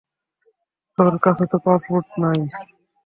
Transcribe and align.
তোর 0.97 1.13
কাছেতো 1.23 1.57
পাসপোর্টও 1.65 2.15
নাই। 2.23 2.39